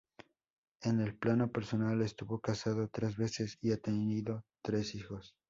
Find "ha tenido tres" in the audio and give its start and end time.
3.71-4.95